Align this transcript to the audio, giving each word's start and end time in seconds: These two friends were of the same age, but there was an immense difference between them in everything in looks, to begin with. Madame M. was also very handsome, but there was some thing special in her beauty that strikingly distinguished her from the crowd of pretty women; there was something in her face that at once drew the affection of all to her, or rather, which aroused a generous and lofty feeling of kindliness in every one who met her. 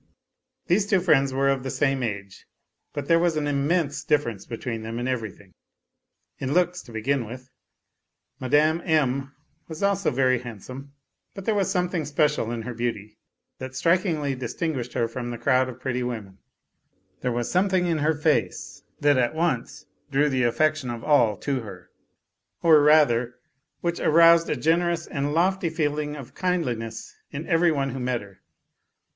These 0.65 0.87
two 0.87 0.99
friends 0.99 1.31
were 1.31 1.49
of 1.49 1.61
the 1.61 1.69
same 1.69 2.01
age, 2.01 2.47
but 2.91 3.07
there 3.07 3.19
was 3.19 3.37
an 3.37 3.45
immense 3.47 4.03
difference 4.03 4.47
between 4.47 4.81
them 4.81 4.97
in 4.97 5.07
everything 5.07 5.53
in 6.39 6.53
looks, 6.55 6.81
to 6.81 6.91
begin 6.91 7.23
with. 7.27 7.51
Madame 8.39 8.81
M. 8.83 9.35
was 9.67 9.83
also 9.83 10.09
very 10.09 10.39
handsome, 10.39 10.91
but 11.35 11.45
there 11.45 11.53
was 11.53 11.69
some 11.69 11.87
thing 11.87 12.03
special 12.05 12.51
in 12.51 12.63
her 12.63 12.73
beauty 12.73 13.19
that 13.59 13.75
strikingly 13.75 14.33
distinguished 14.33 14.93
her 14.93 15.07
from 15.07 15.29
the 15.29 15.37
crowd 15.37 15.69
of 15.69 15.79
pretty 15.79 16.01
women; 16.01 16.39
there 17.19 17.31
was 17.31 17.51
something 17.51 17.85
in 17.85 17.99
her 17.99 18.15
face 18.15 18.81
that 19.01 19.19
at 19.19 19.35
once 19.35 19.85
drew 20.09 20.29
the 20.29 20.41
affection 20.41 20.89
of 20.89 21.03
all 21.03 21.37
to 21.37 21.59
her, 21.59 21.91
or 22.63 22.81
rather, 22.81 23.35
which 23.81 23.99
aroused 23.99 24.49
a 24.49 24.55
generous 24.55 25.05
and 25.05 25.31
lofty 25.35 25.69
feeling 25.69 26.15
of 26.15 26.33
kindliness 26.33 27.15
in 27.29 27.45
every 27.45 27.71
one 27.71 27.91
who 27.91 27.99
met 27.99 28.21
her. 28.21 28.41